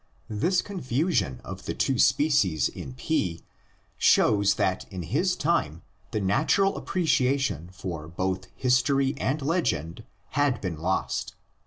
This 0.31 0.63
confusion 0.63 1.41
of 1.43 1.65
the 1.65 1.75
two 1.75 1.99
species 1.99 2.69
in 2.69 2.95
P 2.95 3.43
shows 3.99 4.55
that 4.55 4.91
in 4.91 5.03
his 5.03 5.35
time 5.35 5.83
the 6.09 6.19
natural 6.19 6.75
appreciation 6.75 7.69
for 7.71 8.07
both 8.07 8.47
history 8.55 9.13
and 9.17 9.39
legend 9.43 10.03
had 10.29 10.59
been 10.59 10.77
lost. 10.79 11.35